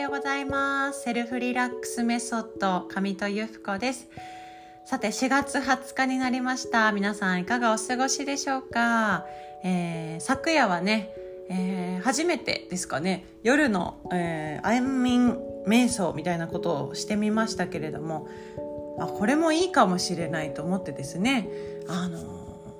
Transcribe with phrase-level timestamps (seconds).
[0.00, 1.02] ようございます。
[1.02, 4.08] セルフリラックスメソッド上戸由布子です。
[4.86, 6.90] さて4月20日になりました。
[6.92, 9.26] 皆さんいかがお過ごしでしょうか、
[9.62, 11.10] えー、昨夜はね、
[11.50, 13.26] えー、初めてですかね。
[13.42, 18.26] 夜の、えー、安眠瞑想みたいなことをしてみましたけれども
[18.98, 21.50] あこれもいいかもしれないと思ってですね
[21.88, 22.20] あの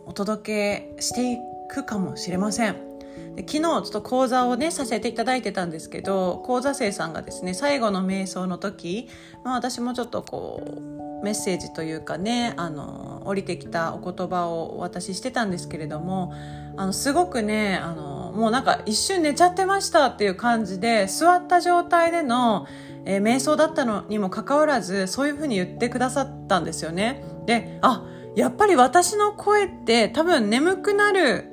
[0.07, 1.37] お届けしてい
[1.69, 2.90] くかもしれません。
[3.37, 9.09] で昨日ちょっと講座をねさせていただいてたんですけど講座生さんがですね最後の瞑想の時、
[9.45, 16.33] まあ、私もちょっとこうメッセージというかねあの降りてきたお言葉をお渡ししてたんですけれども
[16.77, 22.67] あのすごくねあのもうなんか一瞬寝ちゃってましたっていう感じで座った状態での、
[23.05, 27.23] えー、瞑想だったのにもかかわらずそういうふうに言ってくださったんですよね。
[27.47, 28.07] であ
[28.37, 31.50] やっぱり私の声って多分眠くなる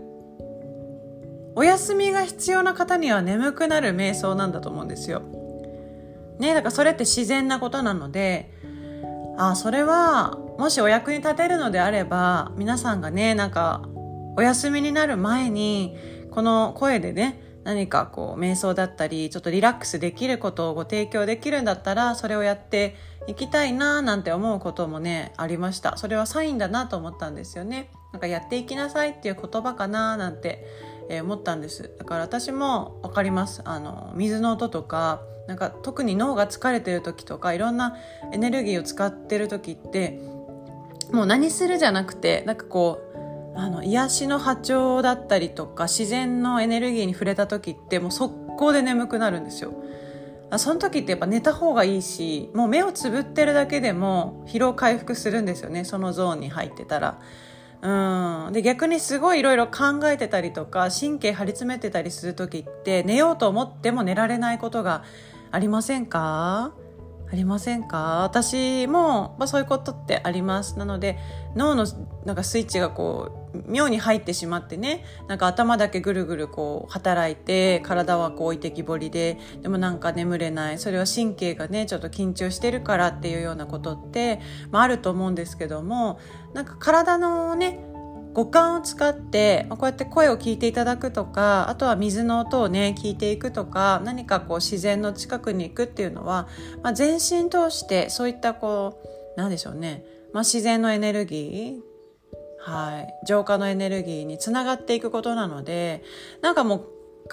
[1.57, 5.21] お休みが必要な方には眠くなる瞑想なんだと思うんですよ。
[6.37, 8.53] ねだからそれって自然なことなので、
[9.39, 13.81] あそれはもしお役に立てるのであれば、皆さんがね、なんか
[14.35, 15.97] お休みになる前に、
[16.29, 25.97] この声でね、何かこう瞑想だったり、ちょっとリラックスできることをご提供できるんだったら、それをやっていきたいななんて思うこともね、ありました。
[25.97, 27.89] それはサインだなと思ったんですよね。
[28.13, 30.63] なんかやっていきなさいっていう言葉かななんて
[31.09, 31.91] えー、思ったんです。
[31.97, 33.61] だから私も分かります。
[33.65, 37.95] あの水の音とかなんか特に脳が疲れてる時とかいろんな
[38.33, 40.19] エネルギーを使ってる時って
[41.11, 43.01] もう何するじゃなくてなんかこ
[43.55, 49.73] うあの癒しの波長だったりとか自然のエネルギーに触れた時ってもう速攻で眠くなるんですよ。
[50.57, 55.85] その時ってやっぱ寝た方がいいしもう目をつぶってるだけでも疲労回復するんですよね。
[55.85, 57.19] そのゾーンに入ってたら。
[57.81, 65.03] うん、で逆にすごいいろいろ考えてたりとか神経張り詰めてたりする時って寝ようと思っても寝られないことが
[65.51, 66.73] ありませんか？
[67.29, 68.23] ありませんか？
[68.23, 70.79] 私も、まあ、そういうことってあります。
[70.79, 71.17] なので
[71.55, 71.85] 脳の
[72.25, 80.79] なんかスイッチがこう妙に入ってしまってねなんか頭だけぐるぐるこう働いて体はこう置いてきぼりででもなんか眠れない。
[80.79, 84.39] それは神経がねちょっと緊張してるからっていうようなことって、
[84.71, 86.19] まあ、あると思うんですけども
[86.53, 87.79] なんか体のね
[88.37, 96.47] 五感を使ってこうやって声を聞いていただくとかあとは水の音をね聞いていくとか何かこう自然の近くに行くっていうのは、
[96.83, 99.01] まあ、全身通してそういったこ
[99.35, 101.87] うなんでしょうね、まあ、自然のエネルギー
[102.59, 106.03] はい、浄化のエネルギーにつながっていくことなので
[106.41, 106.79] なんかもう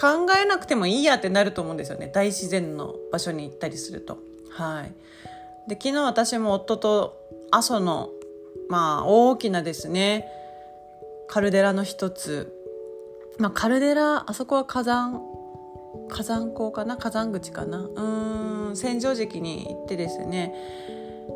[0.00, 4.18] 考えなくてもいいやってなると思うんですよね大自然の場所に行ったりすると。
[4.50, 4.94] はい、
[5.68, 7.16] で昨日私も夫と
[7.50, 8.10] 阿蘇の
[8.70, 10.28] まあ大きなですね
[11.34, 12.52] カルデラの一つ、
[13.38, 15.20] まあ、カルデラあそこは火山
[16.08, 16.96] 火山口かな？
[16.96, 17.78] 火山口かな？
[17.78, 20.54] うん千畳敷に行ってですね、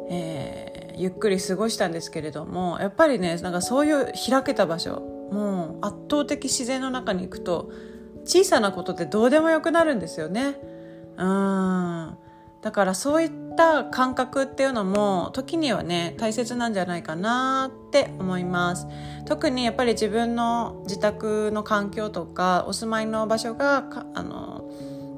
[0.09, 5.01] えー、ゆっくり過ごしたんですけれどもやっぱりねなんかそういう開けた場所
[5.33, 7.73] もう圧倒的自然の中に行くと
[8.25, 10.61] 小さなことってどうでもよくなるんですよね。
[11.17, 12.18] うん。
[12.69, 18.87] だからそういった感覚っていうのも時にはね大切なんじゃないかなって思います。
[19.25, 24.58] 特にやっぱり自分の自宅の環境とかお住まいの場所があの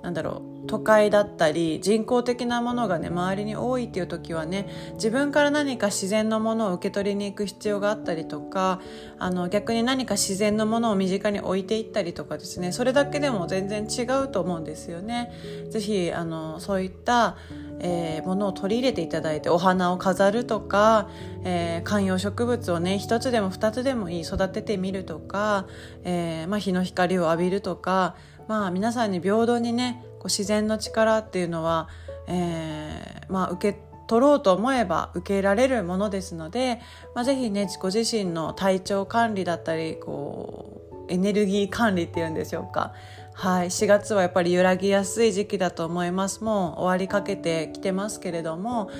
[0.02, 8.80] なんだろう都会だったり人工的なものがね周りに多いっていう時はね自分から何か自然のものを受け取りに行く必要があったりとか
[9.18, 15.32] あの逆に何か自然のものを身近に置いていったりとかですねそれだけでも全然違うと思うんですよね。
[15.70, 17.36] ぜひあのそういった
[17.80, 21.08] えー、ものを取り入れていただいてお花を飾るとか、
[21.44, 25.66] えー、観葉植物をね一つでも二つでもいい育ててみるとか、
[26.04, 28.16] えーまあ、日の光を浴びるとか、
[28.48, 31.88] まあ、皆さんに平等にねこう自然の力っていうのは、
[32.26, 36.80] えーまあ、受け取ろうと思えば受けられるものですので、
[37.14, 42.92] まあ、ぜひねご自身の体調管理だったりこうエネルギー管理っていうんでしょうか。
[43.32, 46.44] はい、4月はやっぱり揺らぎやすい時期だと思います。
[46.44, 48.90] もう終わりかけてきてますけれども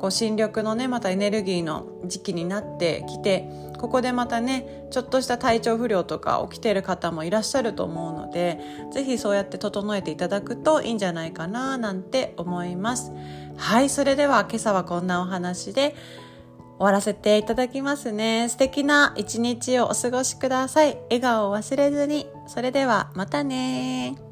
[0.00, 3.48] こう新緑のねまたエネルギーの時期になってきて
[3.78, 8.58] ここでまたねちょっとした体調不良とか起きてる方もいらっしゃると思うので
[8.92, 13.12] 是非そうやって整えていただくといいんじゃないかななんて思います
[13.56, 15.94] はいそれでは今朝はこんなお話で
[16.78, 18.48] 終わらせていただきますね。
[18.48, 20.96] 素敵な一日をお過ごしください。
[21.10, 22.26] 笑顔を忘れずに。
[22.46, 24.29] それではまたね